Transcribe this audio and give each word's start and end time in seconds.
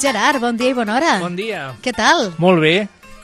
Gerard, 0.00 0.40
bon 0.40 0.56
dia 0.56 0.70
i 0.70 0.74
bona 0.76 0.96
hora. 0.96 1.14
Bon 1.22 1.36
dia. 1.36 1.70
Què 1.84 1.92
tal? 1.96 2.32
Molt 2.42 2.60
bé. 2.60 2.74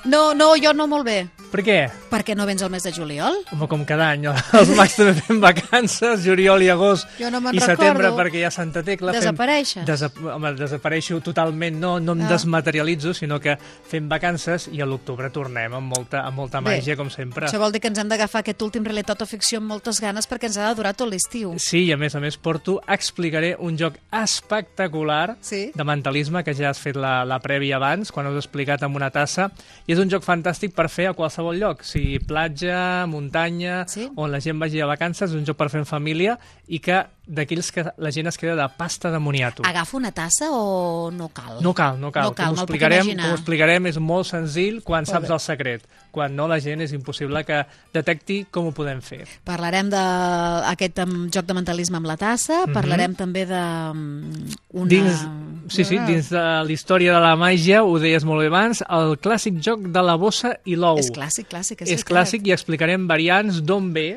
No, 0.05 0.33
no, 0.35 0.55
jo 0.57 0.73
no 0.73 0.87
molt 0.89 1.05
bé. 1.05 1.19
Per 1.51 1.63
què? 1.67 1.79
Per 2.11 2.21
què 2.23 2.37
no 2.39 2.45
vens 2.47 2.63
al 2.63 2.71
mes 2.71 2.85
de 2.87 2.93
juliol? 2.95 3.35
Home, 3.53 3.67
com 3.67 3.83
cada 3.85 4.11
any, 4.15 4.29
els 4.59 4.69
mags 4.79 4.95
també 4.95 5.15
fem 5.19 5.41
vacances, 5.43 6.23
juliol 6.23 6.63
i 6.63 6.69
agost 6.71 7.09
Jo 7.19 7.31
no 7.35 7.41
i 7.51 7.59
setembre 7.59 8.05
recordo. 8.07 8.21
perquè 8.21 8.39
hi 8.39 8.45
ha 8.47 8.51
Santa 8.55 8.83
Tecla. 8.87 9.11
Desapareixes. 9.17 9.81
Fem... 9.81 9.89
Desap... 9.89 10.21
Home, 10.37 10.53
desapareixo 10.55 11.19
totalment, 11.27 11.81
no, 11.83 11.97
no 11.99 12.13
em 12.15 12.23
Ah. 12.23 12.29
desmaterialitzo, 12.37 13.15
sinó 13.15 13.41
que 13.41 13.57
fem 13.59 14.07
vacances 14.09 14.69
i 14.71 14.81
a 14.81 14.87
l'octubre 14.87 15.31
tornem 15.35 15.75
amb 15.75 15.91
molta, 15.97 16.23
amb 16.29 16.37
molta 16.39 16.61
Bé, 16.61 16.77
màgia, 16.77 16.95
com 16.97 17.11
sempre. 17.11 17.49
Això 17.49 17.59
vol 17.59 17.73
dir 17.75 17.81
que 17.83 17.89
ens 17.91 17.99
hem 17.99 18.09
d'agafar 18.09 18.45
aquest 18.45 18.63
últim 18.63 18.85
realitat 18.87 19.21
o 19.23 19.27
ficció 19.27 19.59
amb 19.59 19.73
moltes 19.75 19.99
ganes 20.01 20.29
perquè 20.31 20.47
ens 20.53 20.57
ha 20.61 20.69
de 20.71 20.79
durar 20.79 20.95
tot 20.95 21.11
l'estiu. 21.11 21.57
Sí, 21.59 21.87
i 21.89 21.93
a 21.93 21.99
més 21.99 22.15
a 22.15 22.21
més 22.23 22.37
porto, 22.39 22.79
explicaré 22.87 23.57
un 23.59 23.75
joc 23.81 23.99
espectacular 24.13 25.37
Sí? 25.41 25.73
de 25.75 25.85
mentalisme 25.85 26.45
que 26.45 26.55
ja 26.55 26.71
has 26.71 26.79
fet 26.79 26.95
la, 26.97 27.25
la 27.25 27.41
prèvia 27.43 27.77
abans, 27.83 28.13
quan 28.13 28.27
us 28.31 28.39
he 28.39 28.43
explicat 28.45 28.83
amb 28.87 28.97
una 28.97 29.11
tassa, 29.11 29.51
i 29.87 29.93
és 29.95 29.99
un 29.99 30.09
joc 30.11 30.23
fantàstic 30.23 30.75
per 30.77 30.87
fer 30.89 31.09
a 31.11 31.13
qualsevol 31.15 31.40
lloc, 31.57 31.83
sigui 31.83 32.19
platja, 32.19 33.07
muntanya, 33.07 33.85
Sí. 33.89 34.09
on 34.17 34.31
la 34.31 34.41
gent 34.41 34.59
vagi 34.61 34.81
a 34.81 34.87
vacances, 34.87 35.31
és 35.31 35.37
un 35.37 35.45
joc 35.47 35.57
per 35.57 35.69
fer 35.71 35.81
en 35.81 35.87
família 35.87 36.39
i 36.69 36.79
que 36.79 37.07
d'aquells 37.31 37.71
que 37.71 37.85
la 38.03 38.11
gent 38.11 38.27
es 38.27 38.39
queda 38.41 38.57
de 38.59 38.67
pasta 38.77 39.11
de 39.13 39.21
moniato. 39.23 39.63
Agafa 39.67 39.97
una 39.97 40.11
tassa 40.11 40.49
o 40.51 41.11
no 41.15 41.29
cal? 41.31 41.61
No 41.63 41.73
cal, 41.75 42.01
no 42.01 42.11
cal. 42.11 42.31
No 42.31 42.35
cal, 42.35 42.51
com, 42.51 42.59
ho 42.59 42.65
explicarem, 42.65 43.13
com 43.15 43.31
ho 43.31 43.37
explicarem 43.39 43.87
és 43.87 43.99
molt 44.03 44.27
senzill 44.27 44.81
quan 44.83 45.05
Molt 45.07 45.13
saps 45.15 45.29
bé. 45.29 45.35
el 45.37 45.43
secret. 45.45 45.87
Quan 46.11 46.35
no, 46.35 46.49
la 46.51 46.59
gent 46.59 46.83
és 46.83 46.91
impossible 46.97 47.45
que 47.47 47.61
detecti 47.95 48.41
com 48.51 48.67
ho 48.67 48.73
podem 48.75 48.99
fer. 49.05 49.23
Parlarem 49.47 49.93
d'aquest 49.93 50.99
joc 51.31 51.47
de 51.47 51.55
mentalisme 51.55 52.01
amb 52.01 52.11
la 52.11 52.17
tassa, 52.19 52.65
parlarem 52.75 53.15
també 53.15 53.45
de 53.47 53.61
mm, 53.95 54.57
una... 54.75 54.83
Mhm. 54.83 54.89
Dins, 54.91 55.23
sí, 55.71 55.85
sí, 55.87 56.01
dins 56.09 56.33
de 56.35 56.43
la 56.67 56.73
història 56.75 57.15
de 57.15 57.21
la 57.23 57.37
màgia, 57.39 57.85
ho 57.87 57.95
deies 58.03 58.27
molt 58.27 58.43
bé 58.43 58.49
abans, 58.51 58.83
el 58.91 59.15
clàssic 59.23 59.63
joc 59.63 59.87
de 59.95 60.03
la 60.03 60.17
bossa 60.19 60.57
i 60.67 60.75
l'ou. 60.75 60.99
És 60.99 61.13
clàssic, 61.15 61.47
clàssic. 61.53 61.87
És, 61.87 61.95
És 62.01 62.05
clàssic 62.07 62.51
i 62.51 62.57
explicarem 62.57 63.07
variants 63.07 63.63
d'on 63.63 63.93
ve, 63.95 64.09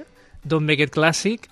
d'on 0.44 0.66
ve 0.66 0.76
aquest 0.80 0.98
clàssic, 0.98 1.46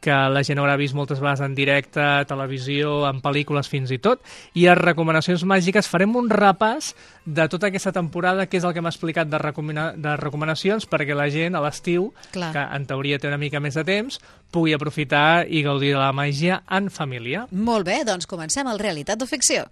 que 0.00 0.14
la 0.32 0.42
gent 0.46 0.60
haurà 0.60 0.76
vist 0.78 0.96
moltes 0.96 1.20
vegades 1.22 1.42
en 1.44 1.54
directe, 1.58 2.00
a 2.00 2.26
televisió, 2.28 3.02
en 3.08 3.22
pel·lícules 3.24 3.70
fins 3.70 3.90
i 3.94 3.98
tot, 4.02 4.22
i 4.54 4.68
a 4.68 4.76
recomanacions 4.78 5.44
màgiques 5.48 5.90
farem 5.90 6.14
un 6.18 6.30
repàs 6.30 6.92
de 7.26 7.48
tota 7.50 7.68
aquesta 7.68 7.92
temporada, 7.92 8.46
que 8.46 8.60
és 8.60 8.66
el 8.66 8.74
que 8.76 8.84
m'ha 8.84 8.92
explicat 8.94 9.30
de, 9.30 9.40
recomana 9.42 9.90
de 9.96 10.14
recomanacions, 10.20 10.86
perquè 10.88 11.16
la 11.18 11.28
gent 11.34 11.58
a 11.58 11.64
l'estiu, 11.64 12.12
que 12.32 12.64
en 12.64 12.88
teoria 12.88 13.18
té 13.18 13.28
una 13.30 13.40
mica 13.40 13.60
més 13.60 13.76
de 13.78 13.84
temps, 13.88 14.20
pugui 14.54 14.76
aprofitar 14.76 15.44
i 15.48 15.64
gaudir 15.66 15.92
de 15.96 16.00
la 16.00 16.14
màgia 16.16 16.62
en 16.70 16.88
família. 16.94 17.46
Molt 17.50 17.88
bé, 17.88 18.02
doncs 18.08 18.30
comencem 18.30 18.70
el 18.70 18.80
Realitat 18.80 19.22
o 19.22 19.28
Ficció. 19.28 19.68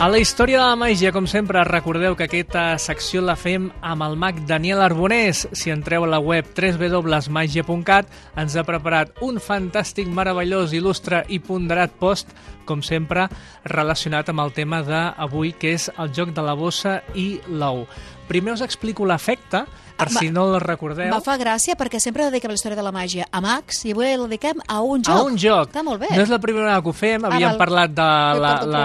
A 0.00 0.06
la 0.08 0.16
història 0.16 0.56
de 0.56 0.64
la 0.64 0.78
màgia, 0.80 1.10
com 1.12 1.26
sempre, 1.28 1.60
recordeu 1.68 2.14
que 2.16 2.24
aquesta 2.24 2.62
secció 2.80 3.20
la 3.20 3.34
fem 3.36 3.66
amb 3.84 4.00
el 4.06 4.14
mag 4.16 4.38
Daniel 4.48 4.80
Arbonés. 4.80 5.42
Si 5.52 5.68
entreu 5.68 6.06
a 6.06 6.08
la 6.08 6.22
web 6.24 6.46
www.magia.cat, 6.56 8.08
ens 8.40 8.56
ha 8.56 8.64
preparat 8.64 9.20
un 9.20 9.36
fantàstic, 9.44 10.08
meravellós, 10.08 10.72
il·lustre 10.72 11.20
i 11.28 11.36
ponderat 11.44 11.92
post, 12.00 12.32
com 12.64 12.80
sempre, 12.80 13.26
relacionat 13.68 14.32
amb 14.32 14.40
el 14.46 14.54
tema 14.56 14.80
d'avui, 14.88 15.52
que 15.52 15.74
és 15.76 15.90
el 15.98 16.08
joc 16.16 16.32
de 16.32 16.48
la 16.48 16.56
bossa 16.56 17.02
i 17.12 17.34
l'ou. 17.52 17.84
Primer 18.30 18.56
us 18.56 18.64
explico 18.64 19.04
l'efecte, 19.04 19.66
per 20.00 20.08
Ah, 20.08 20.14
va- 20.16 20.20
si 20.24 20.30
no 20.32 20.46
el 20.54 20.60
recordeu. 20.64 21.10
Me 21.14 21.20
fa 21.22 21.36
gràcia 21.38 21.76
perquè 21.78 22.00
sempre 22.00 22.24
dediquem 22.30 22.50
la 22.50 22.58
història 22.58 22.76
de 22.80 22.82
la 22.86 22.92
màgia 22.92 23.26
a 23.30 23.40
Max 23.44 23.84
i 23.84 23.92
avui 23.94 24.08
la 24.16 24.24
dediquem 24.26 24.58
a 24.66 24.80
un 24.82 25.04
joc. 25.04 25.14
A 25.14 25.22
un 25.28 25.36
joc. 25.38 25.68
Està 25.70 25.84
molt 25.84 26.00
bé. 26.00 26.08
No 26.16 26.22
és 26.24 26.32
la 26.32 26.38
primera 26.42 26.64
vegada 26.66 26.82
que 26.82 26.88
ho 26.88 26.96
fem, 26.96 27.24
havíem 27.28 27.48
val. 27.50 27.58
parlat 27.60 27.94
de 27.94 28.08
la... 28.40 28.52
la... 28.64 28.84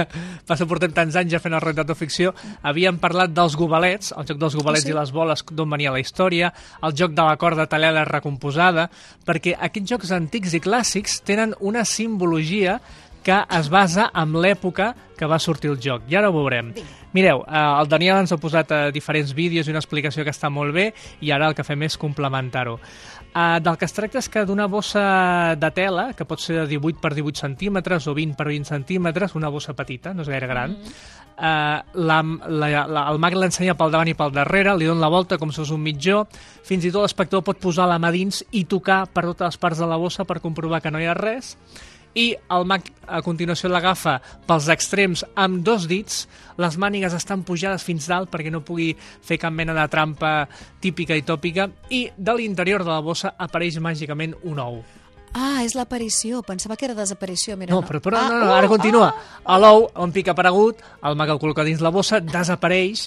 Passa, 0.50 0.66
portem 0.66 0.92
tants 0.92 1.16
anys 1.16 1.32
ja 1.32 1.40
fent 1.42 1.54
la 1.54 1.60
realitat 1.62 1.90
o 1.90 1.96
ficció. 1.98 2.34
Havíem 2.66 2.98
parlat 3.02 3.32
dels 3.34 3.56
gobalets, 3.56 4.12
el 4.16 4.26
joc 4.26 4.38
dels 4.42 4.56
gobalets 4.58 4.84
Ah, 4.84 4.88
sí? 4.88 4.92
i 4.92 4.98
les 4.98 5.12
boles, 5.12 5.44
d'on 5.52 5.70
venia 5.70 5.92
la 5.94 6.00
història, 6.02 6.52
el 6.82 6.94
joc 6.98 7.12
de 7.14 7.22
la 7.22 7.36
corda 7.40 7.66
tallada 7.70 8.04
recomposada, 8.08 8.88
perquè 9.26 9.54
aquests 9.58 9.90
jocs 9.94 10.10
antics 10.16 10.54
i 10.54 10.60
clàssics 10.64 11.20
tenen 11.26 11.54
una 11.60 11.84
simbologia 11.84 12.80
que 13.24 13.36
es 13.58 13.68
basa 13.70 14.10
en 14.14 14.34
l'època 14.40 14.94
que 15.16 15.28
va 15.28 15.38
sortir 15.38 15.70
el 15.70 15.80
joc. 15.80 16.08
I 16.08 16.16
ara 16.16 16.30
ho 16.30 16.34
veurem. 16.34 16.72
Mireu, 17.12 17.42
eh, 17.42 17.62
el 17.80 17.88
Daniel 17.90 18.22
ens 18.22 18.32
ha 18.32 18.38
posat 18.40 18.70
eh, 18.72 18.82
diferents 18.94 19.34
vídeos 19.34 19.66
i 19.66 19.74
una 19.74 19.82
explicació 19.82 20.24
que 20.24 20.32
està 20.32 20.48
molt 20.48 20.72
bé 20.72 20.90
i 21.20 21.32
ara 21.34 21.50
el 21.50 21.56
que 21.58 21.66
fem 21.66 21.82
és 21.82 21.98
complementar-ho. 22.00 22.78
Uh, 23.30 23.60
del 23.62 23.76
que 23.78 23.86
es 23.86 23.92
tracta 23.94 24.18
és 24.18 24.26
que 24.26 24.42
d'una 24.42 24.64
bossa 24.66 25.54
de 25.54 25.68
tela, 25.70 26.08
que 26.18 26.24
pot 26.26 26.40
ser 26.42 26.56
de 26.56 26.64
18 26.72 26.98
per 26.98 27.12
18 27.14 27.38
centímetres 27.38 28.08
o 28.10 28.14
20 28.16 28.34
per 28.34 28.48
20 28.48 28.66
centímetres, 28.66 29.36
una 29.38 29.52
bossa 29.54 29.70
petita, 29.78 30.10
no 30.10 30.24
és 30.24 30.30
gaire 30.32 30.48
gran, 30.50 30.74
mm. 30.74 30.96
uh, 31.36 32.00
la, 32.10 32.16
la, 32.50 32.70
la, 32.90 33.04
el 33.12 33.20
mag 33.22 33.36
l'ensenya 33.38 33.76
pel 33.78 33.94
davant 33.94 34.10
i 34.10 34.16
pel 34.18 34.34
darrere, 34.34 34.74
li 34.74 34.90
dona 34.90 35.04
la 35.04 35.12
volta 35.14 35.38
com 35.38 35.54
si 35.54 35.62
fos 35.62 35.70
un 35.70 35.84
mitjó, 35.84 36.24
fins 36.66 36.88
i 36.88 36.90
tot 36.90 37.06
l'espectador 37.06 37.46
pot 37.46 37.62
posar 37.62 37.86
la 37.86 38.00
mà 38.02 38.10
dins 38.10 38.42
i 38.50 38.64
tocar 38.66 39.04
per 39.06 39.28
totes 39.28 39.52
les 39.52 39.62
parts 39.62 39.78
de 39.78 39.86
la 39.86 40.00
bossa 40.02 40.26
per 40.26 40.40
comprovar 40.42 40.82
que 40.82 40.90
no 40.90 40.98
hi 40.98 41.06
ha 41.06 41.14
res, 41.14 41.54
i 42.14 42.32
el 42.50 42.64
mag 42.66 42.86
a 43.06 43.20
continuació 43.22 43.70
l'agafa 43.70 44.16
pels 44.46 44.68
extrems 44.72 45.24
amb 45.38 45.62
dos 45.66 45.86
dits, 45.90 46.24
les 46.60 46.78
mànigues 46.80 47.14
estan 47.16 47.44
pujades 47.46 47.84
fins 47.86 48.08
dalt 48.10 48.30
perquè 48.32 48.50
no 48.50 48.64
pugui 48.66 48.92
fer 48.98 49.38
cap 49.38 49.54
mena 49.54 49.74
de 49.76 49.86
trampa 49.92 50.48
típica 50.80 51.16
i 51.16 51.22
tòpica, 51.26 51.68
i 51.90 52.08
de 52.16 52.34
l'interior 52.38 52.84
de 52.84 52.90
la 52.90 53.02
bossa 53.04 53.34
apareix 53.38 53.78
màgicament 53.78 54.34
un 54.42 54.58
ou. 54.58 54.82
Ah, 55.30 55.62
és 55.62 55.76
l'aparició. 55.78 56.40
Pensava 56.42 56.74
que 56.74 56.88
era 56.88 56.94
desaparició. 56.98 57.54
Mira, 57.56 57.70
No, 57.70 57.84
però, 57.86 58.00
però 58.02 58.18
ah, 58.18 58.28
no, 58.32 58.38
no, 58.42 58.54
ara 58.54 58.66
oh, 58.66 58.72
continua. 58.72 59.12
A 59.46 59.58
l'ou, 59.62 59.86
on 60.02 60.10
pica 60.10 60.34
aparegut, 60.34 60.80
el 61.06 61.14
mag 61.14 61.30
el 61.30 61.38
col·loca 61.38 61.62
dins 61.62 61.82
la 61.84 61.92
bossa, 61.94 62.18
desapareix 62.18 63.06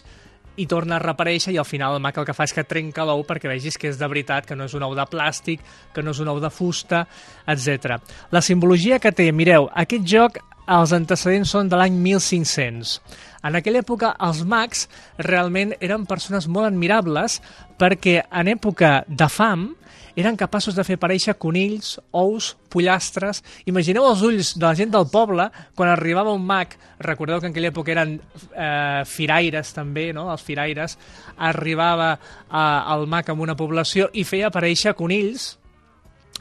i 0.57 0.67
torna 0.69 0.97
a 0.97 1.01
reaparèixer 1.01 1.53
i 1.53 1.59
al 1.61 1.67
final 1.67 1.95
el 1.97 2.03
mag 2.03 2.17
el 2.17 2.27
que 2.27 2.35
fa 2.37 2.45
és 2.47 2.53
que 2.53 2.65
trenca 2.67 3.05
l'ou 3.07 3.23
perquè 3.27 3.49
vegis 3.49 3.77
que 3.79 3.89
és 3.89 3.99
de 3.99 4.09
veritat, 4.09 4.45
que 4.45 4.55
no 4.55 4.67
és 4.69 4.73
un 4.77 4.85
ou 4.85 4.95
de 4.95 5.05
plàstic, 5.09 5.61
que 5.93 6.03
no 6.03 6.13
és 6.13 6.21
un 6.21 6.29
ou 6.29 6.41
de 6.43 6.51
fusta, 6.53 7.05
etc. 7.49 7.97
La 8.31 8.41
simbologia 8.41 8.99
que 8.99 9.13
té, 9.15 9.31
mireu, 9.31 9.69
aquest 9.73 10.05
joc 10.09 10.41
els 10.63 10.93
antecedents 10.95 11.51
són 11.51 11.69
de 11.69 11.77
l'any 11.79 11.95
1500. 11.99 12.97
En 13.43 13.57
aquella 13.59 13.81
època 13.83 14.13
els 14.23 14.43
mags 14.47 14.87
realment 15.19 15.73
eren 15.83 16.05
persones 16.07 16.47
molt 16.47 16.69
admirables 16.69 17.41
perquè 17.79 18.21
en 18.31 18.51
època 18.53 19.01
de 19.07 19.27
fam 19.27 19.73
eren 20.19 20.37
capaços 20.37 20.75
de 20.77 20.83
fer 20.85 20.97
aparèixer 20.99 21.35
conills, 21.39 21.97
ous, 22.11 22.53
pollastres... 22.73 23.43
Imagineu 23.69 24.05
els 24.09 24.21
ulls 24.25 24.53
de 24.57 24.65
la 24.65 24.75
gent 24.77 24.91
del 24.93 25.07
poble 25.11 25.47
quan 25.77 25.89
arribava 25.89 26.33
un 26.35 26.45
mag, 26.45 26.75
recordeu 26.99 27.39
que 27.39 27.49
en 27.49 27.55
aquella 27.55 27.71
època 27.71 27.93
eren 27.95 28.15
eh, 28.19 29.01
firaires 29.09 29.73
també, 29.73 30.11
no? 30.13 30.29
els 30.33 30.45
firaires, 30.45 30.97
arribava 31.37 32.13
eh, 32.13 32.93
el 32.95 33.07
mag 33.09 33.29
amb 33.29 33.45
una 33.45 33.57
població 33.59 34.09
i 34.13 34.25
feia 34.27 34.51
aparèixer 34.51 34.95
conills, 34.99 35.53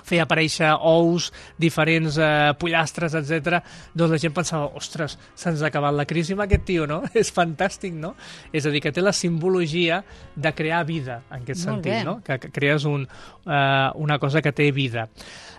feia 0.06 0.26
aparèixer 0.26 0.72
ous, 0.88 1.30
diferents 1.60 2.18
eh, 2.18 2.52
pollastres, 2.58 3.14
etc. 3.18 3.62
Doncs 3.94 4.16
la 4.16 4.20
gent 4.22 4.34
pensava, 4.36 4.70
ostres, 4.78 5.16
se'ns 5.38 5.62
ha 5.62 5.70
acabat 5.70 5.96
la 5.96 6.06
crisi 6.08 6.36
amb 6.36 6.46
aquest 6.46 6.66
tio, 6.68 6.86
no? 6.90 7.02
És 7.22 7.32
fantàstic, 7.34 7.94
no? 7.94 8.14
És 8.52 8.66
a 8.66 8.74
dir, 8.74 8.82
que 8.84 8.92
té 8.94 9.04
la 9.04 9.14
simbologia 9.16 10.02
de 10.34 10.54
crear 10.56 10.84
vida, 10.88 11.22
en 11.30 11.42
aquest 11.42 11.66
Molt 11.66 11.82
sentit, 11.82 12.00
bé. 12.00 12.04
no? 12.08 12.18
Que, 12.24 12.38
que 12.42 12.52
crees 12.52 12.86
un, 12.88 13.06
eh, 13.46 13.88
una 13.94 14.18
cosa 14.18 14.42
que 14.42 14.52
té 14.52 14.70
vida. 14.72 15.08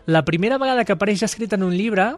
La 0.06 0.26
primera 0.26 0.58
vegada 0.60 0.84
que 0.84 0.96
apareix 0.96 1.24
escrit 1.24 1.54
en 1.56 1.64
un 1.64 1.76
llibre 1.76 2.12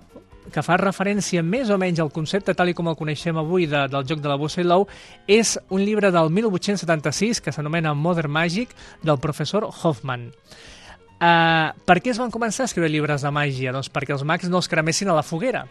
que 0.54 0.64
fa 0.66 0.78
referència 0.78 1.44
més 1.46 1.72
o 1.74 1.78
menys 1.82 2.02
al 2.02 2.12
concepte 2.14 2.54
tal 2.58 2.70
i 2.70 2.76
com 2.78 2.90
el 2.90 2.98
coneixem 3.00 3.38
avui 3.42 3.66
de, 3.70 3.86
del 3.92 4.06
joc 4.08 4.22
de 4.22 4.30
la 4.30 4.38
bossa 4.40 4.62
i 4.62 4.68
l'ou, 4.68 4.88
és 5.28 5.56
un 5.74 5.82
llibre 5.86 6.12
del 6.14 6.30
1876 6.34 7.42
que 7.42 7.54
s'anomena 7.56 7.96
Modern 7.98 8.32
Magic 8.32 8.76
del 9.04 9.22
professor 9.22 9.66
Hoffman. 9.66 10.30
Uh, 11.16 11.72
per 11.88 12.02
què 12.04 12.12
es 12.12 12.20
van 12.20 12.34
començar 12.34 12.66
a 12.66 12.70
escriure 12.70 12.92
llibres 12.92 13.24
de 13.24 13.32
màgia? 13.32 13.72
Doncs 13.72 13.88
perquè 13.94 14.14
els 14.18 14.26
mags 14.28 14.50
no 14.52 14.60
els 14.60 14.68
cremessin 14.72 15.10
a 15.10 15.16
la 15.18 15.24
foguera 15.24 15.64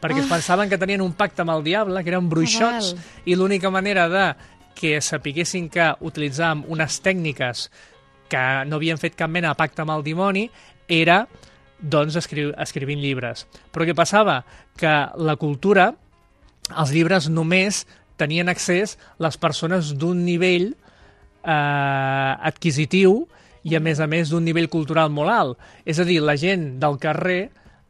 perquè 0.00 0.20
es 0.20 0.28
pensaven 0.28 0.68
que 0.68 0.78
tenien 0.78 1.02
un 1.02 1.14
pacte 1.16 1.42
amb 1.42 1.54
el 1.54 1.64
diable, 1.64 2.02
que 2.04 2.12
eren 2.12 2.28
bruixots, 2.28 2.92
Val. 2.94 3.04
i 3.24 3.34
l'única 3.34 3.70
manera 3.72 4.06
de 4.12 4.26
que 4.76 5.00
sapiguessin 5.00 5.70
que 5.72 5.88
utilitzàvem 6.04 6.66
unes 6.72 7.00
tècniques 7.02 7.66
que 8.28 8.44
no 8.68 8.76
havien 8.76 9.00
fet 9.00 9.16
cap 9.16 9.30
mena 9.32 9.52
de 9.52 9.58
pacte 9.58 9.82
amb 9.82 9.94
el 9.96 10.04
dimoni 10.04 10.46
era 10.88 11.24
doncs 11.80 12.16
escriu, 12.20 12.52
escrivint 12.60 13.00
llibres. 13.00 13.46
Però 13.72 13.86
què 13.88 13.94
passava? 13.96 14.42
Que 14.76 14.92
la 15.16 15.36
cultura, 15.40 15.90
els 16.72 16.92
llibres 16.92 17.30
només 17.32 17.84
tenien 18.20 18.48
accés 18.48 18.96
les 19.20 19.36
persones 19.40 19.94
d'un 19.96 20.24
nivell 20.24 20.70
eh, 20.72 21.52
adquisitiu 22.50 23.24
i 23.66 23.74
a 23.74 23.82
més 23.82 24.00
a 24.00 24.06
més 24.06 24.30
d'un 24.30 24.44
nivell 24.46 24.70
cultural 24.70 25.10
molt 25.10 25.32
alt. 25.32 25.70
És 25.84 25.98
a 25.98 26.06
dir, 26.06 26.20
la 26.22 26.36
gent 26.38 26.76
del 26.82 26.98
carrer 27.02 27.40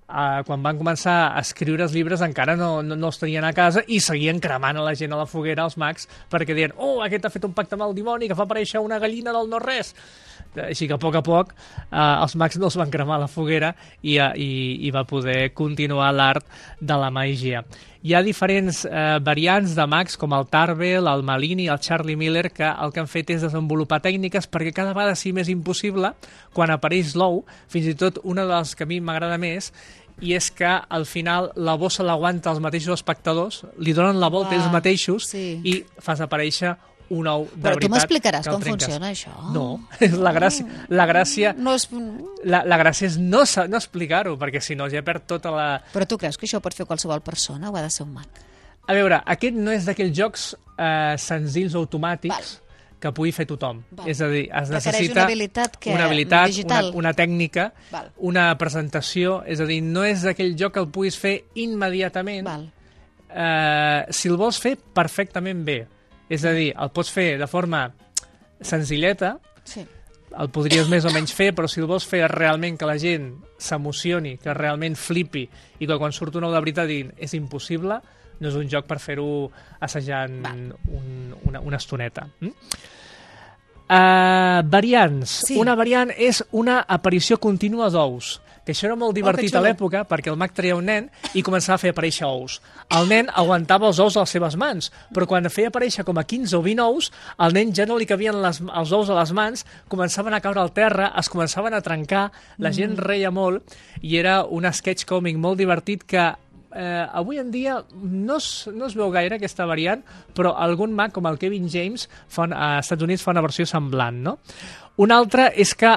eh, 0.08 0.42
quan 0.46 0.62
van 0.64 0.78
començar 0.78 1.16
a 1.28 1.42
escriure 1.42 1.84
els 1.86 1.94
llibres 1.96 2.22
encara 2.24 2.56
no, 2.58 2.80
no, 2.82 2.96
no 2.96 3.10
els 3.10 3.20
tenien 3.20 3.44
a 3.44 3.52
casa 3.56 3.84
i 3.86 4.00
seguien 4.00 4.40
cremant 4.42 4.78
a 4.78 4.86
la 4.86 4.94
gent 4.98 5.12
a 5.12 5.20
la 5.20 5.28
foguera, 5.30 5.66
els 5.66 5.76
mags, 5.80 6.08
perquè 6.32 6.56
deien, 6.56 6.76
oh, 6.76 7.00
aquest 7.04 7.26
ha 7.26 7.34
fet 7.34 7.44
un 7.48 7.56
pacte 7.56 7.76
amb 7.76 7.88
el 7.88 7.96
dimoni 7.98 8.30
que 8.30 8.38
fa 8.38 8.46
aparèixer 8.46 8.82
una 8.82 9.00
gallina 9.02 9.34
del 9.36 9.50
no-res. 9.52 9.94
Així 10.64 10.88
que 10.88 10.96
a 10.96 11.00
poc 11.02 11.18
a 11.18 11.22
poc 11.24 11.52
eh, 11.54 11.98
els 11.98 12.36
mags 12.38 12.58
no 12.60 12.70
els 12.70 12.78
van 12.80 12.92
cremar 12.92 13.18
a 13.18 13.24
la 13.24 13.30
foguera 13.30 13.74
i, 14.02 14.16
eh, 14.16 14.30
i, 14.36 14.48
i 14.88 14.94
va 14.94 15.06
poder 15.08 15.52
continuar 15.54 16.12
l'art 16.14 16.46
de 16.80 16.96
la 16.98 17.10
màgia. 17.14 17.64
Hi 18.06 18.14
ha 18.14 18.22
diferents 18.22 18.84
eh, 18.86 19.18
variants 19.26 19.74
de 19.74 19.86
mags 19.90 20.16
com 20.20 20.34
el 20.36 20.46
Tarbell, 20.52 21.08
el 21.10 21.24
Malini, 21.26 21.66
el 21.72 21.82
Charlie 21.82 22.16
Miller 22.16 22.50
que 22.54 22.68
el 22.68 22.94
que 22.94 23.02
han 23.02 23.10
fet 23.10 23.32
és 23.34 23.42
desenvolupar 23.42 23.98
tècniques 24.04 24.46
perquè 24.46 24.74
cada 24.74 24.94
vegada 24.94 25.18
sigui 25.18 25.40
més 25.40 25.50
impossible 25.50 26.12
quan 26.54 26.70
apareix 26.70 27.16
l'ou, 27.18 27.42
fins 27.72 27.90
i 27.90 27.96
tot 27.98 28.20
una 28.22 28.46
de 28.46 28.54
les 28.54 28.74
que 28.76 28.86
a 28.86 28.90
mi 28.90 29.00
m'agrada 29.00 29.40
més 29.42 29.72
i 30.22 30.32
és 30.36 30.50
que 30.54 30.68
al 30.68 31.04
final 31.04 31.50
la 31.56 31.76
bossa 31.76 32.04
l'aguanta 32.06 32.52
els 32.52 32.62
mateixos 32.64 32.96
espectadors, 32.96 33.64
li 33.78 33.92
donen 33.96 34.20
la 34.20 34.30
volta 34.32 34.54
Uau, 34.54 34.60
ells 34.60 34.72
mateixos 34.72 35.28
sí. 35.32 35.46
i 35.64 35.80
fas 36.00 36.22
aparèixer 36.24 36.76
un 37.10 37.26
ou 37.30 37.44
de 37.46 37.50
Però 37.62 37.74
tu 37.76 37.86
veritat 37.86 37.90
m'explicaràs 37.92 38.42
que 38.44 38.50
el 38.50 38.54
com 38.56 38.62
trenques. 38.64 38.86
funciona 38.88 39.10
això. 39.12 39.32
No, 39.54 39.66
és 40.00 40.12
la 40.18 40.32
gràcia, 40.34 40.66
la 40.88 41.06
gràcia, 41.06 41.52
No 41.56 41.74
és... 41.78 41.88
la, 42.44 42.64
la 42.66 42.78
gràcia 42.82 43.06
és 43.06 43.16
no, 43.18 43.44
no 43.68 43.76
explicar-ho, 43.78 44.36
perquè 44.40 44.60
si 44.60 44.74
no 44.74 44.88
ja 44.90 45.02
perd 45.06 45.26
tota 45.26 45.50
la... 45.54 45.68
Però 45.92 46.06
tu 46.06 46.18
creus 46.18 46.36
que 46.36 46.46
això 46.48 46.58
ho 46.58 46.64
pot 46.64 46.74
fer 46.74 46.86
qualsevol 46.86 47.20
persona 47.22 47.70
o 47.70 47.76
ha 47.76 47.82
de 47.82 47.90
ser 47.90 48.04
un 48.06 48.12
mag? 48.18 48.26
A 48.88 48.94
veure, 48.94 49.20
aquest 49.26 49.54
no 49.58 49.70
és 49.74 49.84
d'aquells 49.86 50.14
jocs 50.16 50.54
eh, 50.78 51.14
senzills 51.18 51.74
o 51.74 51.80
automàtics 51.82 52.34
Val. 52.34 52.52
que 53.02 53.10
pugui 53.12 53.32
fer 53.34 53.46
tothom. 53.50 53.80
Val. 53.90 54.06
És 54.10 54.20
a 54.22 54.28
dir, 54.30 54.44
es 54.50 54.70
necessita 54.70 55.12
una 55.20 55.24
habilitat 55.26 55.76
que- 55.76 55.90
una, 55.94 56.04
habilitat 56.06 56.46
digital. 56.46 56.90
una, 56.92 56.96
una 56.98 57.12
tècnica, 57.14 57.72
Val. 57.90 58.12
una 58.18 58.44
presentació, 58.58 59.40
és 59.46 59.58
a 59.60 59.66
dir, 59.66 59.80
no 59.82 60.04
és 60.06 60.22
d'aquell 60.22 60.54
joc 60.58 60.74
que 60.74 60.80
el 60.84 60.88
puguis 60.94 61.18
fer 61.18 61.44
immediatament. 61.54 62.44
Val. 62.46 62.72
Eh, 63.28 64.06
si 64.10 64.28
el 64.30 64.36
vols 64.38 64.58
fer, 64.62 64.76
perfectament 64.78 65.64
bé. 65.66 65.80
És 66.28 66.44
a 66.44 66.52
dir, 66.56 66.72
el 66.74 66.90
pots 66.90 67.10
fer 67.12 67.36
de 67.38 67.46
forma 67.46 67.90
senzilleta, 68.60 69.38
Sí. 69.64 69.84
el 70.38 70.50
podries 70.50 70.88
més 70.88 71.04
o 71.04 71.10
menys 71.14 71.32
fer, 71.32 71.52
però 71.54 71.68
si 71.68 71.80
el 71.80 71.86
vols 71.86 72.06
fer 72.06 72.26
realment 72.28 72.76
que 72.78 72.86
la 72.86 72.98
gent 72.98 73.32
s'emocioni, 73.58 74.36
que 74.38 74.54
realment 74.54 74.96
flipi 74.96 75.48
i 75.78 75.86
que 75.86 75.98
quan 75.98 76.12
surt 76.12 76.36
un 76.36 76.42
nou 76.42 76.52
de 76.52 76.60
veritat 76.60 76.86
diguin 76.88 77.12
és 77.16 77.34
impossible, 77.34 78.00
no 78.40 78.48
és 78.48 78.54
un 78.54 78.68
joc 78.68 78.86
per 78.86 78.98
fer-ho 79.00 79.50
assajant 79.80 80.42
un, 80.44 81.34
una, 81.44 81.60
una 81.60 81.76
estoneta. 81.76 82.26
Mm? 82.40 82.52
Uh, 83.86 84.66
variants. 84.66 85.30
Sí. 85.46 85.56
Una 85.62 85.76
variant 85.78 86.10
és 86.10 86.42
una 86.50 86.80
aparició 86.88 87.38
contínua 87.38 87.86
d'ous 87.88 88.40
que 88.66 88.74
això 88.74 88.88
era 88.90 88.98
molt 88.98 89.14
divertit 89.14 89.52
xulo. 89.52 89.62
a 89.62 89.64
l'època 89.68 90.02
perquè 90.10 90.32
el 90.32 90.38
mag 90.40 90.52
treia 90.52 90.76
un 90.76 90.88
nen 90.90 91.06
i 91.38 91.44
començava 91.46 91.78
a 91.78 91.82
fer 91.84 91.92
aparèixer 91.94 92.26
ous. 92.26 92.58
El 92.90 93.06
nen 93.08 93.30
aguantava 93.32 93.86
els 93.86 94.00
ous 94.02 94.16
a 94.16 94.24
les 94.24 94.34
seves 94.34 94.56
mans, 94.58 94.90
però 95.14 95.28
quan 95.30 95.46
feia 95.48 95.70
aparèixer 95.70 96.04
com 96.04 96.18
a 96.18 96.24
15 96.26 96.56
o 96.58 96.62
20 96.66 96.82
ous, 96.82 97.12
al 97.38 97.54
nen 97.54 97.70
ja 97.72 97.86
no 97.86 97.96
li 97.96 98.08
cabien 98.10 98.42
les, 98.42 98.58
els 98.60 98.92
ous 98.92 99.10
a 99.10 99.20
les 99.20 99.32
mans, 99.32 99.62
començaven 99.88 100.34
a 100.34 100.42
caure 100.42 100.60
al 100.60 100.74
terra, 100.74 101.12
es 101.16 101.30
començaven 101.30 101.74
a 101.74 101.80
trencar, 101.80 102.32
la 102.58 102.72
gent 102.74 102.98
reia 102.98 103.30
molt, 103.30 103.62
i 104.02 104.18
era 104.18 104.42
un 104.44 104.66
sketch 104.72 105.06
còmic 105.06 105.38
molt 105.38 105.62
divertit 105.62 106.02
que 106.02 106.32
eh, 106.76 107.06
avui 107.12 107.38
en 107.40 107.50
dia 107.50 107.78
no 108.02 108.36
es, 108.36 108.68
no 108.72 108.86
es 108.86 108.94
veu 108.94 109.10
gaire 109.10 109.36
aquesta 109.40 109.64
variant, 109.66 110.02
però 110.36 110.52
algun 110.60 110.92
mag 110.94 111.12
com 111.16 111.26
el 111.26 111.38
Kevin 111.40 111.68
James 111.72 112.08
fa, 112.28 112.44
un- 112.44 112.52
als 112.52 112.86
Estats 112.86 113.02
Units 113.02 113.22
fa 113.24 113.32
una 113.32 113.40
versió 113.42 113.64
semblant, 113.66 114.20
no? 114.22 114.38
Un 114.98 115.10
altre 115.12 115.50
és 115.56 115.74
que 115.76 115.90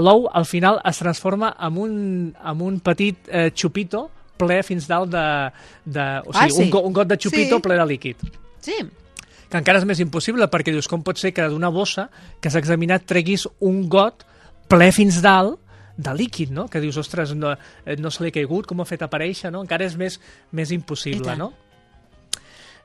l'ou 0.00 0.28
al 0.32 0.46
final 0.48 0.78
es 0.88 0.98
transforma 1.02 1.54
en 1.60 1.76
un, 1.76 1.94
en 2.40 2.62
un 2.64 2.78
petit 2.80 3.16
eh, 3.28 3.50
xupito 3.54 4.06
ple 4.40 4.62
fins 4.64 4.86
dalt 4.88 5.10
de... 5.12 5.24
de 5.84 6.04
o 6.24 6.30
Ah, 6.32 6.46
sigui, 6.48 6.54
sí? 6.56 6.62
un, 6.64 6.70
go, 6.72 6.80
un 6.88 6.92
got 6.96 7.08
de 7.10 7.18
xupito 7.20 7.56
Sí. 7.58 7.62
ple 7.62 7.76
de 7.76 7.84
líquid 7.86 8.16
Sí. 8.64 8.78
que 9.50 9.58
encara 9.58 9.78
és 9.80 9.84
més 9.84 10.00
impossible 10.00 10.46
perquè 10.48 10.72
dius 10.72 10.88
com 10.88 11.02
pot 11.04 11.18
ser 11.20 11.34
que 11.36 11.44
d'una 11.52 11.68
bossa 11.68 12.08
que 12.40 12.48
s'ha 12.48 12.58
examinat 12.62 13.04
treguis 13.04 13.44
un 13.60 13.82
got 13.92 14.24
ple 14.68 14.88
fins 14.96 15.20
dalt 15.20 15.58
de 15.96 16.14
líquid, 16.14 16.50
no? 16.50 16.68
Que 16.68 16.80
dius, 16.80 16.96
ostres, 17.00 17.34
no, 17.34 17.52
eh, 17.84 17.96
no 17.98 18.10
se 18.10 18.24
li 18.24 18.30
ha 18.30 18.36
caigut, 18.38 18.66
com 18.66 18.80
ho 18.80 18.86
ha 18.86 18.88
fet 18.88 19.02
aparèixer, 19.06 19.50
no? 19.52 19.64
Encara 19.66 19.86
és 19.86 19.96
més, 20.00 20.20
més 20.52 20.72
impossible, 20.74 21.36
no? 21.36 21.52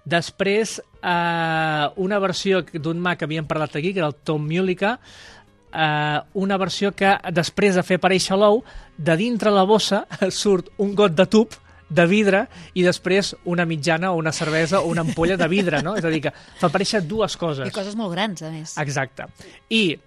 Després, 0.06 0.80
eh, 1.02 1.88
una 1.96 2.20
versió 2.20 2.62
d'un 2.74 3.00
mag 3.02 3.18
que 3.18 3.26
havíem 3.26 3.48
parlat 3.50 3.76
aquí, 3.76 3.94
que 3.94 4.00
era 4.04 4.12
el 4.12 4.16
Tom 4.16 4.46
Mullica, 4.46 5.00
eh, 5.74 6.20
una 6.34 6.58
versió 6.58 6.92
que 6.96 7.18
després 7.34 7.76
de 7.76 7.84
fer 7.84 7.98
aparèixer 8.00 8.38
l'ou, 8.38 8.64
de 8.98 9.16
dintre 9.18 9.52
la 9.52 9.66
bossa 9.66 10.06
surt 10.32 10.70
un 10.78 10.94
got 10.96 11.16
de 11.18 11.26
tub 11.26 11.56
de 11.90 12.06
vidre 12.10 12.46
i 12.74 12.84
després 12.86 13.36
una 13.46 13.66
mitjana 13.66 14.12
o 14.12 14.18
una 14.18 14.34
cervesa 14.34 14.82
o 14.82 14.90
una 14.90 15.04
ampolla 15.06 15.38
de 15.38 15.48
vidre, 15.48 15.82
no? 15.86 15.96
És 15.98 16.06
a 16.06 16.10
dir, 16.10 16.22
que 16.24 16.34
fa 16.34 16.70
aparèixer 16.70 17.04
dues 17.06 17.38
coses. 17.38 17.68
I 17.68 17.76
coses 17.76 17.98
molt 17.98 18.14
grans, 18.14 18.42
a 18.42 18.52
més. 18.54 18.78
Exacte. 18.82 19.28
I 19.70 19.98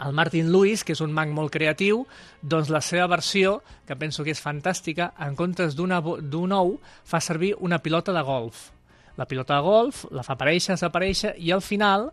el 0.00 0.12
Martin 0.12 0.50
Lewis, 0.52 0.84
que 0.84 0.94
és 0.96 1.02
un 1.04 1.12
mag 1.12 1.30
molt 1.34 1.52
creatiu, 1.52 2.06
doncs 2.42 2.70
la 2.72 2.80
seva 2.80 3.06
versió, 3.12 3.60
que 3.86 3.96
penso 3.96 4.24
que 4.24 4.32
és 4.32 4.40
fantàstica, 4.40 5.12
en 5.20 5.36
comptes 5.36 5.76
d'un 5.76 6.52
ou, 6.56 6.78
fa 7.04 7.20
servir 7.20 7.54
una 7.60 7.82
pilota 7.82 8.14
de 8.16 8.22
golf. 8.24 8.70
La 9.16 9.26
pilota 9.28 9.58
de 9.58 9.66
golf 9.66 10.06
la 10.10 10.24
fa 10.24 10.36
aparèixer, 10.38 10.74
desaparèixer, 10.74 11.34
i 11.36 11.52
al 11.52 11.60
final, 11.60 12.10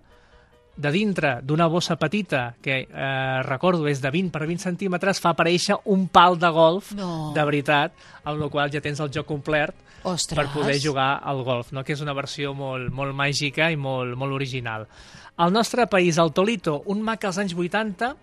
de 0.80 0.92
dintre 0.96 1.34
d'una 1.44 1.68
bossa 1.68 1.98
petita, 2.00 2.54
que 2.64 2.86
eh, 2.88 3.42
recordo 3.44 3.84
és 3.92 4.00
de 4.00 4.10
20 4.14 4.32
per 4.32 4.46
20 4.48 4.64
centímetres, 4.64 5.20
fa 5.20 5.34
aparèixer 5.36 5.76
un 5.92 6.08
pal 6.08 6.38
de 6.40 6.48
golf 6.56 6.94
No. 6.96 7.34
de 7.36 7.44
veritat, 7.44 7.92
amb 8.24 8.40
la 8.40 8.48
qual 8.50 8.72
ja 8.72 8.80
tens 8.82 9.02
el 9.04 9.12
joc 9.12 9.28
complet 9.28 9.76
Ostres. 10.08 10.38
per 10.40 10.48
poder 10.54 10.78
jugar 10.80 11.20
al 11.24 11.44
golf, 11.44 11.74
no? 11.76 11.84
que 11.84 11.92
és 11.94 12.02
una 12.02 12.14
versió 12.16 12.54
molt, 12.56 12.88
molt 12.96 13.12
màgica 13.14 13.68
i 13.72 13.76
molt, 13.76 14.16
molt 14.16 14.32
original. 14.34 14.88
Al 15.36 15.52
nostre 15.52 15.86
país, 15.88 16.18
el 16.18 16.32
Tolito, 16.32 16.82
un 16.88 17.02
mag 17.04 17.24
als 17.26 17.38
anys 17.40 17.54
80, 17.56 18.16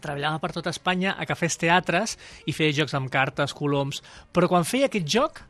treballava 0.00 0.38
per 0.40 0.52
tota 0.52 0.70
Espanya 0.72 1.16
a 1.20 1.26
cafès 1.28 1.56
teatres 1.60 2.14
i 2.48 2.52
feia 2.56 2.72
jocs 2.72 2.94
amb 2.96 3.10
cartes, 3.12 3.52
coloms, 3.56 4.02
però 4.32 4.48
quan 4.48 4.64
feia 4.64 4.86
aquest 4.88 5.08
joc, 5.08 5.42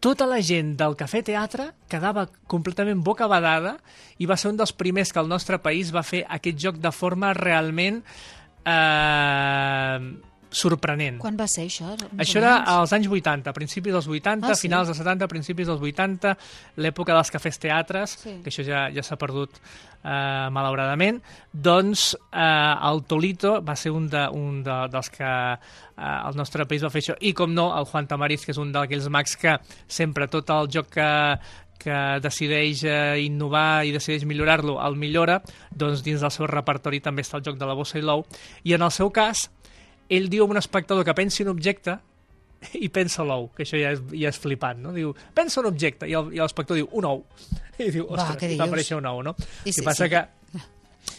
tota 0.00 0.26
la 0.26 0.40
gent 0.40 0.74
del 0.80 0.96
cafè 0.96 1.20
teatre 1.24 1.70
quedava 1.92 2.26
completament 2.48 3.02
bocabadada 3.04 3.76
i 4.18 4.28
va 4.28 4.38
ser 4.40 4.50
un 4.52 4.58
dels 4.60 4.72
primers 4.72 5.12
que 5.12 5.20
el 5.20 5.28
nostre 5.28 5.60
país 5.60 5.92
va 5.92 6.02
fer 6.02 6.24
aquest 6.28 6.58
joc 6.58 6.80
de 6.80 6.92
forma 6.92 7.34
realment 7.36 8.00
eh, 8.64 9.98
sorprenent. 10.50 11.18
Quan 11.22 11.36
va 11.38 11.46
ser 11.48 11.64
això? 11.68 11.92
Això 12.18 12.38
era 12.40 12.56
als 12.76 12.92
anys 12.92 13.06
80, 13.08 13.52
principis 13.56 13.92
dels 13.94 14.08
80, 14.08 14.48
Ah, 14.50 14.54
sí? 14.54 14.66
finals 14.68 14.88
dels 14.88 14.98
70, 14.98 15.28
principis 15.28 15.66
dels 15.70 15.80
80, 15.80 16.36
l'època 16.76 17.14
dels 17.14 17.30
cafès 17.30 17.58
teatres, 17.58 18.18
Sí. 18.22 18.40
que 18.42 18.50
això 18.50 18.64
ja, 18.66 18.88
ja 18.90 19.02
s'ha 19.02 19.16
perdut 19.16 19.50
eh, 20.02 20.48
malauradament, 20.50 21.20
doncs 21.52 22.16
eh, 22.32 22.74
el 22.90 23.02
Tolito 23.04 23.60
va 23.62 23.76
ser 23.76 23.90
un, 23.92 24.08
de, 24.08 24.26
un 24.32 24.62
de, 24.64 24.76
dels 24.90 25.10
que 25.10 25.24
eh, 25.24 26.28
el 26.28 26.36
nostre 26.36 26.66
país 26.66 26.82
va 26.84 26.90
fer 26.90 27.02
això. 27.02 27.16
I, 27.20 27.32
com 27.32 27.52
no, 27.54 27.70
el 27.78 27.84
Juan 27.84 28.06
Tamariz, 28.08 28.44
que 28.44 28.52
és 28.52 28.58
un 28.58 28.72
d'aquells 28.72 29.08
mags 29.08 29.36
que 29.36 29.58
sempre 29.86 30.26
tot 30.28 30.50
el 30.50 30.68
joc 30.72 30.88
que, 30.96 31.08
que 31.80 32.00
decideix 32.20 32.82
eh, 32.84 33.20
innovar 33.24 33.84
i 33.86 33.92
decideix 33.92 34.24
millorar-lo, 34.28 34.78
el 34.84 34.96
millora, 34.96 35.40
doncs 35.70 36.02
dins 36.02 36.20
del 36.20 36.30
seu 36.34 36.46
repertori 36.50 37.00
també 37.00 37.22
està 37.22 37.38
el 37.38 37.44
joc 37.46 37.56
de 37.60 37.66
la 37.68 37.74
bossa 37.78 37.98
i 37.98 38.02
l'ou. 38.02 38.26
I 38.64 38.74
en 38.74 38.82
el 38.82 38.90
seu 38.90 39.10
cas, 39.10 39.46
ell 40.10 40.30
diu 40.30 40.44
a 40.44 40.50
un 40.50 40.60
espectador 40.60 41.06
que 41.06 41.14
pensi 41.16 41.44
un 41.46 41.52
objecte 41.54 41.96
i 42.76 42.90
pensa 42.92 43.24
l'ou, 43.24 43.48
que 43.56 43.64
això 43.64 43.78
ja 43.80 43.94
és, 43.94 44.02
ja 44.12 44.28
és 44.32 44.40
flipant, 44.40 44.82
no? 44.84 44.92
Diu, 44.96 45.14
pensa 45.36 45.62
un 45.62 45.70
objecte, 45.70 46.08
i 46.10 46.12
i 46.12 46.42
l'espectador 46.42 46.82
diu, 46.82 46.90
un 46.98 47.08
ou. 47.08 47.24
I 47.80 47.88
diu, 47.94 48.04
ostres, 48.10 48.44
i 48.52 48.58
va 48.60 48.68
aparèixer 48.68 48.98
un 48.98 49.08
ou, 49.08 49.22
no? 49.24 49.34
I 49.64 49.70
I 49.70 49.78
sí, 49.78 49.86
passa 49.86 50.04
sí. 50.04 50.12
que 50.12 50.26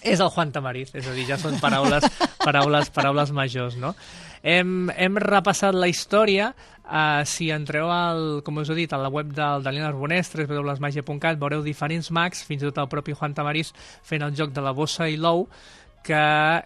és 0.01 0.19
el 0.21 0.29
Juan 0.33 0.51
Tamariz, 0.53 0.93
és 0.97 1.07
a 1.07 1.15
dir, 1.15 1.25
ja 1.29 1.37
són 1.41 1.57
paraules, 1.61 2.05
paraules, 2.47 2.91
paraules 2.93 3.33
majors, 3.37 3.79
no? 3.81 3.95
Hem, 4.41 4.89
hem 4.93 5.17
repassat 5.21 5.77
la 5.77 5.89
història, 5.89 6.51
uh, 6.85 7.21
si 7.29 7.51
entreu, 7.53 7.89
al, 7.93 8.41
com 8.45 8.61
us 8.61 8.71
he 8.73 8.77
dit, 8.77 8.93
a 8.93 9.01
la 9.01 9.11
web 9.13 9.33
del 9.37 9.65
Daniel 9.65 9.89
Arbonès, 9.91 10.31
www.lesmagia.cat, 10.33 11.37
veureu 11.41 11.65
diferents 11.65 12.09
mags, 12.13 12.41
fins 12.45 12.63
i 12.63 12.69
tot 12.69 12.81
el 12.81 12.89
propi 12.93 13.17
Juan 13.17 13.37
Tamariz 13.37 13.73
fent 14.05 14.25
el 14.25 14.33
joc 14.37 14.53
de 14.53 14.65
la 14.65 14.73
bossa 14.77 15.09
i 15.09 15.19
l'ou, 15.21 15.47
que 16.05 16.21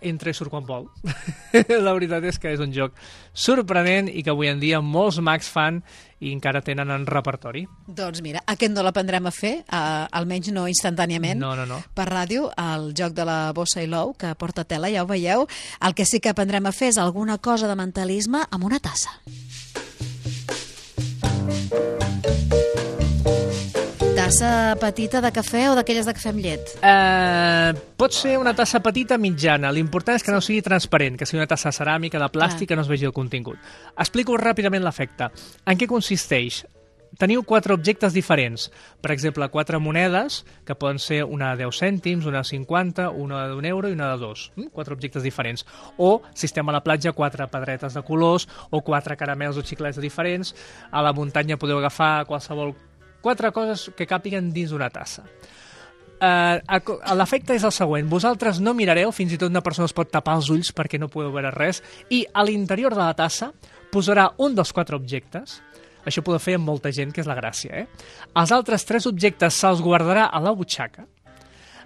entra 0.06 0.32
i 0.32 0.38
surt 0.38 0.52
quan 0.54 0.66
vol. 0.68 0.90
la 1.86 1.94
veritat 1.94 2.26
és 2.28 2.40
que 2.42 2.54
és 2.56 2.64
un 2.64 2.74
joc 2.76 2.96
sorprenent 3.36 4.10
i 4.10 4.24
que 4.24 4.34
avui 4.34 4.50
en 4.52 4.62
dia 4.62 4.82
molts 4.82 5.20
mags 5.20 5.50
fan 5.52 5.82
i 6.24 6.32
encara 6.32 6.64
tenen 6.66 6.92
en 6.94 7.06
repertori. 7.08 7.66
Doncs 7.88 8.22
mira, 8.26 8.42
aquest 8.48 8.74
no 8.74 8.84
l'aprendrem 8.86 9.28
a 9.28 9.34
fer, 9.36 9.56
uh, 9.68 10.06
almenys 10.16 10.52
no 10.56 10.66
instantàniament. 10.72 11.40
No, 11.42 11.54
no, 11.60 11.68
no. 11.70 11.82
Per 11.96 12.08
ràdio, 12.10 12.50
el 12.56 12.94
joc 12.98 13.14
de 13.18 13.28
la 13.28 13.40
bossa 13.56 13.84
i 13.84 13.90
l'ou, 13.92 14.16
que 14.18 14.34
porta 14.40 14.66
tela, 14.66 14.92
ja 14.94 15.04
ho 15.04 15.10
veieu. 15.12 15.46
El 15.84 15.98
que 15.98 16.08
sí 16.08 16.24
que 16.24 16.32
aprendrem 16.32 16.66
a 16.66 16.74
fer 16.76 16.94
és 16.96 17.02
alguna 17.02 17.38
cosa 17.38 17.70
de 17.70 17.76
mentalisme 17.78 18.46
amb 18.50 18.72
una 18.72 18.80
tassa. 18.80 19.20
Tassa 24.26 24.74
petita 24.82 25.20
de 25.22 25.30
cafè 25.30 25.68
o 25.70 25.76
d'aquelles 25.78 26.08
de 26.10 26.14
cafè 26.18 26.32
amb 26.34 26.42
llet? 26.42 26.72
Eh, 26.82 27.76
pot 27.94 28.16
ser 28.18 28.40
una 28.42 28.56
tassa 28.58 28.80
petita 28.82 29.20
mitjana. 29.22 29.70
L'important 29.70 30.18
és 30.18 30.26
que 30.26 30.34
no 30.34 30.40
sigui 30.42 30.64
transparent, 30.66 31.14
que 31.20 31.28
sigui 31.30 31.44
una 31.44 31.52
tassa 31.52 31.70
ceràmica 31.70 32.18
de 32.18 32.32
plàstic 32.34 32.64
Clar. 32.64 32.72
que 32.72 32.78
no 32.80 32.82
es 32.82 32.90
vegi 32.90 33.06
el 33.06 33.14
contingut. 33.14 33.62
Explico 33.94 34.34
ràpidament 34.42 34.82
l'efecte. 34.82 35.30
En 35.70 35.78
què 35.78 35.86
consisteix? 35.86 36.64
teniu 37.16 37.44
quatre 37.48 37.74
objectes 37.74 38.14
diferents. 38.14 38.72
Per 39.00 39.12
exemple, 39.14 39.48
quatre 39.50 39.80
monedes, 39.80 40.44
que 40.66 40.76
poden 40.76 41.00
ser 41.00 41.24
una 41.24 41.54
de 41.56 41.64
10 41.64 41.80
cèntims, 41.80 42.26
una 42.26 42.42
de 42.42 42.50
50, 42.50 43.10
una 43.12 43.46
d'un 43.48 43.66
euro 43.66 43.88
i 43.88 43.94
una 43.94 44.10
de 44.12 44.18
dos. 44.20 44.52
Mm? 44.56 44.74
Quatre 44.74 44.94
objectes 44.94 45.24
diferents. 45.24 45.66
O, 45.98 46.24
si 46.34 46.50
estem 46.50 46.68
a 46.68 46.76
la 46.76 46.84
platja, 46.84 47.14
quatre 47.14 47.48
pedretes 47.48 47.94
de 47.94 48.04
colors, 48.04 48.50
o 48.70 48.82
quatre 48.82 49.16
caramels 49.16 49.58
o 49.58 49.64
xiclets 49.64 50.02
diferents. 50.02 50.56
A 50.92 51.06
la 51.06 51.14
muntanya 51.14 51.62
podeu 51.62 51.80
agafar 51.80 52.26
qualsevol 52.26 52.76
quatre 53.26 53.50
coses 53.56 53.90
que 53.98 54.06
càpiguen 54.10 54.54
dins 54.54 54.70
d'una 54.74 54.92
tassa. 54.94 55.26
Uh, 56.16 56.62
L'efecte 57.18 57.58
és 57.58 57.66
el 57.68 57.74
següent. 57.76 58.08
Vosaltres 58.10 58.62
no 58.64 58.74
mirareu, 58.78 59.12
fins 59.12 59.34
i 59.36 59.40
tot 59.42 59.52
una 59.52 59.64
persona 59.66 59.90
es 59.90 59.96
pot 59.96 60.14
tapar 60.14 60.38
els 60.40 60.50
ulls 60.54 60.72
perquè 60.76 61.02
no 61.02 61.10
podeu 61.12 61.34
veure 61.34 61.52
res, 61.58 61.82
i 62.14 62.24
a 62.32 62.46
l'interior 62.48 62.96
de 62.96 63.04
la 63.04 63.16
tassa 63.18 63.52
posarà 63.92 64.30
un 64.44 64.56
dels 64.56 64.72
quatre 64.76 64.96
objectes, 64.96 65.60
això 66.06 66.22
podeu 66.24 66.40
fer 66.40 66.56
amb 66.60 66.70
molta 66.70 66.92
gent, 66.94 67.12
que 67.12 67.24
és 67.24 67.28
la 67.28 67.36
gràcia, 67.38 67.82
eh? 67.82 68.08
Els 68.38 68.54
altres 68.54 68.86
tres 68.86 69.08
objectes 69.10 69.58
se'ls 69.60 69.82
guardarà 69.84 70.30
a 70.30 70.42
la 70.44 70.54
butxaca. 70.56 71.08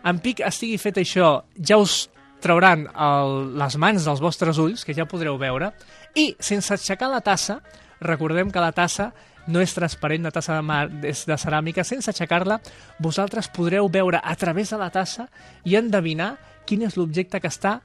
En 0.09 0.19
pic 0.23 0.43
estigui 0.45 0.77
fet 0.79 0.99
això, 0.99 1.39
ja 1.55 1.79
us 1.79 2.09
trauran 2.43 2.85
el, 2.87 3.33
les 3.59 3.77
mans 3.79 4.05
dels 4.07 4.21
vostres 4.23 4.59
ulls, 4.61 4.85
que 4.85 4.95
ja 4.95 5.07
podreu 5.09 5.39
veure, 5.39 5.71
i 6.15 6.33
sense 6.39 6.75
aixecar 6.75 7.09
la 7.11 7.23
tassa, 7.23 7.59
recordem 8.03 8.51
que 8.51 8.63
la 8.63 8.71
tassa 8.75 9.09
no 9.47 9.61
és 9.63 9.73
transparent, 9.73 10.25
la 10.27 10.33
tassa 10.35 10.57
de, 10.57 10.63
mar, 10.65 10.83
és 11.07 11.23
de 11.29 11.37
ceràmica, 11.39 11.85
sense 11.87 12.11
aixecar-la, 12.11 12.59
vosaltres 12.99 13.49
podreu 13.53 13.89
veure 13.89 14.21
a 14.23 14.35
través 14.35 14.73
de 14.73 14.79
la 14.81 14.89
tassa 14.93 15.29
i 15.65 15.77
endevinar 15.79 16.35
quin 16.69 16.83
és 16.85 16.97
l'objecte 16.99 17.39
que 17.41 17.49
està 17.49 17.79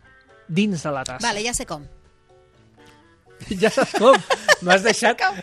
dins 0.48 0.82
de 0.82 0.92
la 0.92 1.04
tassa. 1.04 1.24
Vale, 1.26 1.44
ja 1.44 1.54
sé 1.56 1.66
com. 1.68 1.84
Ja 3.60 3.68
saps 3.72 3.98
com? 4.00 4.16
M'has 4.64 4.84
deixat... 4.88 5.20
Com? 5.20 5.40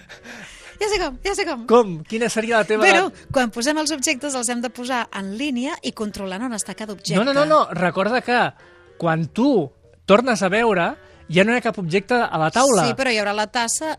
Ja 0.82 0.88
sé 0.90 0.98
com, 0.98 1.18
ja 1.22 1.34
sé 1.38 1.44
com. 1.46 1.66
Com? 1.70 1.90
Quina 2.10 2.30
seria 2.34 2.62
la 2.62 2.66
teva... 2.66 2.82
Però, 2.88 3.10
quan 3.34 3.52
posem 3.54 3.78
els 3.78 3.92
objectes 3.94 4.34
els 4.38 4.50
hem 4.50 4.64
de 4.64 4.72
posar 4.74 5.04
en 5.20 5.36
línia 5.38 5.76
i 5.86 5.92
controlant 5.94 6.48
on 6.48 6.56
està 6.58 6.74
cada 6.78 6.96
objecte. 6.96 7.20
No, 7.20 7.26
no, 7.28 7.36
no, 7.38 7.46
no. 7.46 7.60
recorda 7.78 8.24
que 8.26 8.40
quan 8.98 9.28
tu 9.30 9.70
tornes 10.10 10.42
a 10.42 10.50
veure 10.50 10.88
ja 11.30 11.46
no 11.46 11.54
hi 11.54 11.60
ha 11.60 11.66
cap 11.68 11.78
objecte 11.78 12.18
a 12.18 12.40
la 12.42 12.50
taula. 12.54 12.88
Sí, 12.88 12.96
però 12.98 13.14
hi 13.14 13.20
haurà 13.22 13.36
la 13.38 13.46
tassa 13.54 13.94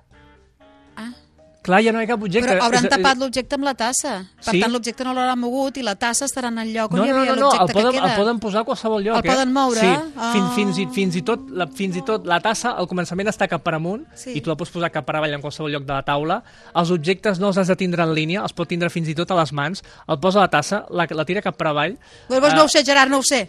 Clar, 1.63 1.79
ja 1.87 1.93
no 1.95 2.01
hi 2.01 2.09
ha 2.09 2.11
cap 2.11 2.23
objecte. 2.27 2.51
Però 2.51 2.65
hauran 2.67 2.89
tapat 2.91 3.21
l'objecte 3.21 3.55
amb 3.55 3.67
la 3.69 3.73
tassa. 3.79 4.17
Per 4.43 4.51
sí? 4.51 4.59
tant, 4.65 4.73
l'objecte 4.75 5.05
no 5.07 5.13
l'haurà 5.15 5.37
mogut 5.39 5.77
i 5.79 5.85
la 5.87 5.95
tassa 5.95 6.27
estarà 6.27 6.49
en 6.51 6.59
el 6.59 6.73
lloc 6.75 6.97
on 6.97 6.99
no, 6.99 7.05
hi 7.07 7.13
havia 7.13 7.23
no, 7.23 7.37
no, 7.37 7.37
no, 7.37 7.51
l'objecte 7.53 7.77
que 7.77 7.93
queda. 7.95 8.09
El 8.09 8.19
poden 8.19 8.41
posar 8.43 8.65
a 8.65 8.67
qualsevol 8.67 9.05
lloc. 9.07 9.21
El 9.21 9.23
eh? 9.23 9.31
poden 9.31 9.53
moure? 9.55 9.79
Sí, 9.79 9.93
oh. 9.93 10.31
fins, 10.35 10.49
fins, 10.57 10.81
i, 10.83 10.87
fins, 10.97 11.19
i 11.21 11.23
tot, 11.29 11.45
la, 11.55 11.69
fins 11.71 12.01
i 12.01 12.03
tot 12.09 12.27
la 12.27 12.41
tassa, 12.43 12.73
al 12.75 12.89
començament 12.91 13.31
està 13.31 13.47
cap 13.47 13.63
per 13.63 13.77
amunt 13.79 14.03
Sí. 14.19 14.33
i 14.35 14.43
tu 14.43 14.51
la 14.51 14.57
pots 14.59 14.73
posar 14.75 14.91
cap 14.91 15.07
per 15.07 15.15
avall 15.21 15.37
en 15.37 15.45
qualsevol 15.45 15.71
lloc 15.71 15.87
de 15.87 15.95
la 15.95 16.03
taula. 16.03 16.41
Els 16.83 16.91
objectes 16.91 17.39
no 17.39 17.53
els 17.53 17.63
has 17.63 17.71
de 17.71 17.77
tindre 17.79 18.03
en 18.03 18.11
línia, 18.17 18.43
els 18.43 18.57
pot 18.59 18.67
tindre 18.67 18.91
fins 18.91 19.13
i 19.13 19.15
tot 19.15 19.31
a 19.31 19.39
les 19.39 19.55
mans. 19.55 19.85
El 20.11 20.19
posa 20.19 20.43
a 20.43 20.49
la 20.49 20.51
tassa, 20.51 20.83
la, 20.91 21.07
la 21.07 21.27
tira 21.29 21.45
cap 21.47 21.55
per 21.61 21.71
avall. 21.71 21.95
Llavors 22.33 22.59
no 22.59 22.67
ho 22.67 22.73
sé, 22.75 22.83
Gerard, 22.83 23.15
no 23.15 23.23
ho 23.23 23.27
sé. 23.27 23.45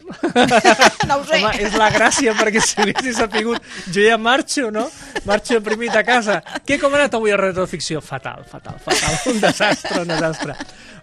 no 1.09 1.17
ho 1.17 1.25
sé. 1.25 1.41
Home, 1.41 1.55
és 1.65 1.81
la 1.81 1.89
gràcia, 1.97 2.37
perquè 2.37 2.61
si 2.61 2.77
haguessis 2.85 3.17
sapigut, 3.23 3.73
jo 3.89 4.05
ja 4.05 4.21
marxo, 4.21 4.69
no? 4.69 4.85
Marxo 5.25 5.57
deprimit 5.57 5.97
a 5.97 6.05
casa. 6.05 6.43
Què 6.61 6.77
com 6.77 6.93
ha 6.93 7.01
anat 7.01 7.17
avui 7.17 7.33
a 7.33 7.41
retroficció? 7.41 8.02
Fatal, 8.03 8.43
fatal, 8.49 8.79
fatal. 8.83 9.15
Un 9.33 9.39
desastre, 9.39 10.01
un 10.01 10.09
desastre. 10.11 10.55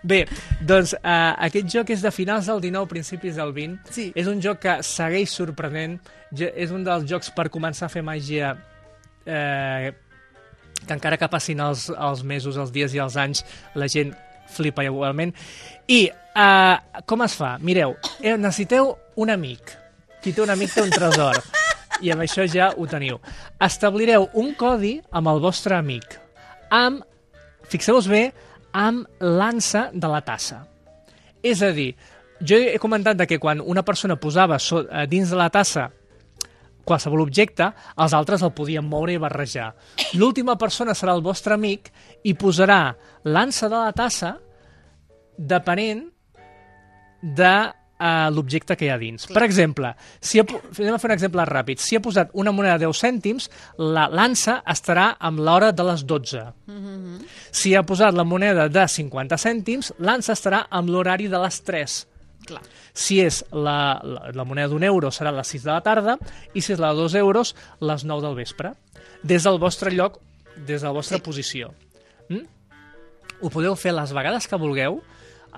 Bé, 0.02 0.20
doncs 0.60 0.92
uh, 0.98 1.32
aquest 1.46 1.68
joc 1.72 1.90
és 1.94 2.04
de 2.04 2.12
finals 2.12 2.48
del 2.50 2.60
19, 2.64 2.88
principis 2.90 3.40
del 3.40 3.54
20. 3.56 3.92
Sí. 3.92 4.10
És 4.16 4.28
un 4.28 4.40
joc 4.44 4.60
que 4.64 4.78
segueix 4.86 5.32
sorprenent. 5.32 5.98
És 6.36 6.70
un 6.70 6.84
dels 6.86 7.08
jocs 7.10 7.32
per 7.34 7.48
començar 7.50 7.88
a 7.88 7.92
fer 7.92 8.04
màgia 8.06 8.52
eh, 9.26 9.90
que 10.86 10.94
encara 10.94 11.18
que 11.18 11.28
passin 11.28 11.60
els, 11.60 11.88
els 11.90 12.22
mesos, 12.24 12.58
els 12.60 12.72
dies 12.72 12.94
i 12.94 13.02
els 13.02 13.16
anys, 13.20 13.42
la 13.74 13.88
gent 13.90 14.14
flipa 14.50 14.84
igualment. 14.86 15.34
I 15.90 16.04
uh, 16.10 17.02
com 17.06 17.26
es 17.26 17.36
fa? 17.38 17.56
Mireu, 17.62 17.96
eh, 18.20 18.36
necessiteu 18.36 18.94
un 19.20 19.34
amic. 19.34 19.76
Qui 20.20 20.34
té 20.36 20.44
un 20.44 20.52
amic 20.52 20.74
té 20.74 20.84
un 20.84 20.92
tresor. 20.92 21.40
I 22.00 22.12
amb 22.14 22.24
això 22.24 22.46
ja 22.48 22.70
ho 22.76 22.86
teniu. 22.88 23.20
Establireu 23.60 24.28
un 24.40 24.54
codi 24.58 24.98
amb 25.12 25.28
el 25.32 25.40
vostre 25.42 25.76
amic. 25.76 26.16
Amb, 26.70 27.04
fixeu-vos 27.70 28.08
bé, 28.10 28.30
amb 28.72 29.06
l'ansa 29.20 29.88
de 29.92 30.10
la 30.10 30.20
tassa. 30.22 30.62
És 31.42 31.62
a 31.62 31.72
dir, 31.74 31.94
jo 32.40 32.56
he 32.56 32.78
comentat 32.80 33.20
que 33.28 33.40
quan 33.40 33.60
una 33.60 33.82
persona 33.82 34.16
posava 34.16 34.58
so, 34.58 34.84
eh, 34.86 35.06
dins 35.10 35.30
de 35.30 35.36
la 35.36 35.50
tassa 35.50 35.90
qualsevol 36.84 37.22
objecte, 37.22 37.70
els 38.00 38.14
altres 38.16 38.42
el 38.42 38.54
podien 38.56 38.86
moure 38.86 39.14
i 39.14 39.20
barrejar. 39.20 39.70
L'última 40.18 40.56
persona 40.58 40.94
serà 40.96 41.14
el 41.14 41.22
vostre 41.22 41.54
amic 41.54 41.90
i 42.24 42.34
posarà 42.34 42.94
l'ansa 43.24 43.68
de 43.68 43.76
la 43.76 43.92
tassa 43.92 44.36
depenent 45.36 46.06
de 47.22 47.54
uh, 48.00 48.30
l'objecte 48.32 48.74
que 48.76 48.86
hi 48.86 48.90
ha 48.90 48.96
dins. 48.98 49.26
Per 49.28 49.42
exemple, 49.44 49.92
si 50.20 50.40
ha, 50.40 50.44
anem 50.48 50.94
a 50.96 50.98
fer 50.98 51.10
un 51.10 51.14
exemple 51.14 51.44
ràpid. 51.46 51.78
Si 51.84 51.96
ha 51.96 52.00
posat 52.00 52.30
una 52.32 52.50
moneda 52.52 52.78
de 52.80 52.86
10 52.88 53.00
cèntims, 53.04 53.50
la 53.78 54.08
lança 54.08 54.62
estarà 54.66 55.12
amb 55.20 55.38
l'hora 55.44 55.70
de 55.72 55.84
les 55.84 56.04
12. 56.08 56.44
Si 57.52 57.74
ha 57.76 57.82
posat 57.86 58.14
la 58.16 58.24
moneda 58.24 58.68
de 58.68 58.86
50 58.88 59.36
cèntims, 59.38 59.92
l'ança 59.98 60.32
estarà 60.32 60.64
amb 60.70 60.88
l'horari 60.90 61.28
de 61.28 61.38
les 61.44 61.60
3. 61.66 61.98
Clar. 62.48 62.62
Si 62.96 63.20
és 63.20 63.42
la, 63.52 64.00
la, 64.02 64.30
la 64.34 64.44
moneda 64.48 64.70
d'un 64.72 64.82
euro 64.88 65.10
serà 65.12 65.28
a 65.30 65.36
les 65.36 65.50
6 65.52 65.66
de 65.66 65.70
la 65.70 65.82
tarda 65.84 66.16
i 66.56 66.62
si 66.64 66.72
és 66.72 66.80
la 66.80 66.94
de 66.94 67.02
2 67.04 67.14
euros, 67.20 67.54
les 67.84 68.04
9 68.08 68.24
del 68.24 68.34
vespre. 68.38 68.72
Des 69.22 69.44
del 69.44 69.58
vostre 69.60 69.92
lloc, 69.92 70.16
des 70.56 70.80
de 70.80 70.86
la 70.88 70.94
vostra 70.96 71.18
Sí. 71.18 71.22
posició. 71.22 71.74
Mm? 72.30 72.46
Ho 73.42 73.50
podeu 73.52 73.76
fer 73.76 73.92
les 73.96 74.10
vegades 74.12 74.48
que 74.48 74.56
vulgueu. 74.56 75.02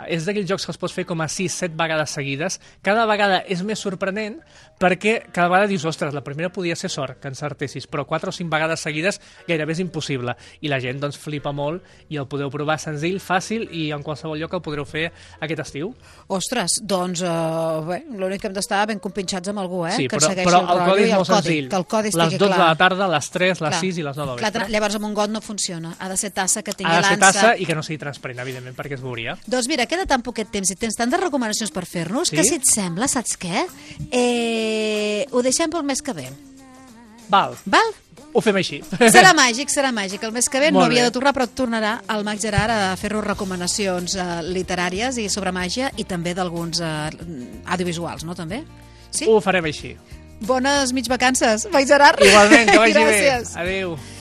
És 0.08 0.24
d'aquells 0.26 0.48
jocs 0.48 0.66
que 0.66 0.72
es 0.72 0.78
pot 0.80 0.92
fer 0.92 1.04
com 1.06 1.20
a 1.20 1.28
6-7 1.28 1.76
vegades 1.76 2.10
seguides. 2.16 2.60
Cada 2.82 3.04
vegada 3.06 3.42
és 3.46 3.62
més 3.62 3.78
sorprenent 3.82 4.38
perquè 4.82 5.22
cada 5.30 5.48
vegada 5.48 5.68
dius, 5.70 5.84
ostres, 5.86 6.14
la 6.14 6.24
primera 6.24 6.50
podia 6.50 6.74
ser 6.76 6.88
sort 6.90 7.20
que 7.22 7.28
encertessis, 7.30 7.86
però 7.86 8.04
4 8.08 8.30
o 8.30 8.32
5 8.34 8.50
vegades 8.50 8.80
seguides 8.82 9.20
gairebé 9.46 9.72
és 9.76 9.82
impossible. 9.84 10.34
I 10.60 10.68
la 10.72 10.80
gent 10.82 10.98
doncs 11.02 11.18
flipa 11.20 11.52
molt 11.54 11.84
i 12.10 12.18
el 12.18 12.26
podeu 12.26 12.50
provar 12.50 12.78
senzill, 12.82 13.20
fàcil 13.22 13.68
i 13.70 13.90
en 13.94 14.02
qualsevol 14.02 14.40
lloc 14.40 14.56
el 14.58 14.62
podreu 14.64 14.84
fer 14.88 15.10
aquest 15.40 15.60
estiu. 15.66 15.92
Ostres, 16.32 16.80
doncs, 16.82 17.22
uh, 17.22 17.84
bé, 17.86 18.00
l'únic 18.18 18.40
que 18.42 18.48
hem 18.50 18.56
d'estar 18.56 18.82
ben 18.90 18.98
compinxats 19.02 19.52
amb 19.52 19.62
algú, 19.62 19.84
eh? 19.86 19.92
Sí, 19.96 20.08
que 20.08 20.16
però, 20.18 20.32
segueixi 20.32 20.48
però 20.48 20.62
el, 20.64 20.72
el 20.72 20.90
codi 20.90 21.02
és 21.02 21.10
el 21.12 21.16
molt 21.20 21.30
codi, 21.30 21.42
senzill. 21.46 21.68
Que 21.70 21.76
el 21.82 21.86
codi 21.86 22.10
les 22.10 22.16
estigui 22.26 22.38
12 22.42 22.50
de 22.50 22.56
clar. 22.56 22.68
la 22.72 22.76
tarda, 22.82 23.08
les 23.12 23.30
3, 23.30 23.48
les 23.52 23.58
Clar. 23.72 23.80
6 23.80 23.98
i 23.98 24.06
les 24.08 24.16
9 24.16 24.30
del 24.32 24.38
Clar, 24.42 24.52
vespre. 24.52 24.72
llavors 24.72 24.98
amb 24.98 25.06
un 25.06 25.14
got 25.14 25.30
no 25.30 25.40
funciona. 25.40 25.94
Ha 25.98 26.08
de 26.08 26.16
ser 26.16 26.32
tassa 26.34 26.62
que 26.62 26.72
tingui 26.72 26.92
Ha 26.92 26.98
de 26.98 27.04
ser 27.12 27.18
l'ansa. 27.18 27.32
tassa 27.40 27.54
i 27.56 27.66
que 27.68 27.74
no 27.78 27.82
sigui 27.86 27.98
transparent, 28.02 28.40
evidentment, 28.42 28.76
perquè 28.76 28.94
es 28.98 29.02
veuria. 29.04 29.36
Doncs 29.46 29.68
mira, 29.68 29.81
queda 29.86 30.06
tan 30.06 30.22
poquet 30.22 30.50
temps 30.52 30.70
i 30.70 30.76
tens 30.76 30.96
tantes 30.98 31.20
recomanacions 31.20 31.70
per 31.74 31.84
fer-nos 31.86 32.28
Sí? 32.30 32.36
que 32.36 32.44
si 32.44 32.54
et 32.60 32.64
sembla, 32.68 33.08
saps 33.08 33.36
què? 33.38 33.66
Eh, 34.10 35.26
ho 35.32 35.42
deixem 35.42 35.70
pel 35.70 35.84
mes 35.88 36.02
que 36.02 36.12
ve. 36.16 36.28
Val, 37.32 37.56
Val? 37.64 37.92
ho 38.34 38.40
fem 38.40 38.56
així. 38.56 38.78
Serà 39.12 39.32
màgic, 39.36 39.68
serà 39.72 39.90
màgic. 39.92 40.22
El 40.24 40.32
mes 40.32 40.48
que 40.48 40.60
ve 40.60 40.70
no 40.70 40.78
Molt 40.80 40.90
havia 40.90 41.02
bé. 41.02 41.08
de 41.10 41.12
tornar, 41.12 41.32
però 41.36 41.46
tornarà 41.48 41.92
el 42.14 42.24
Mag 42.24 42.40
Gerard 42.40 42.72
a 42.72 42.96
fer-nos 42.96 43.24
recomanacions 43.26 44.14
eh, 44.16 44.26
literàries 44.46 45.18
i 45.20 45.28
sobre 45.32 45.52
màgia 45.52 45.90
i 46.00 46.04
també 46.08 46.32
d'alguns 46.36 46.80
eh, 46.80 47.10
audiovisuals, 47.66 48.24
no? 48.24 48.34
També? 48.38 48.62
Sí? 49.12 49.26
Ho 49.28 49.40
farem 49.44 49.64
així. 49.68 49.94
Bones 50.42 50.90
mig 50.96 51.06
vacances, 51.08 51.68
Mag 51.70 51.86
Gerard. 51.86 52.18
Igualment, 52.24 52.70
que 52.72 52.78
vagi 52.78 52.94
bé. 52.96 53.04
Gràcies. 53.12 53.52
Adéu. 53.56 53.96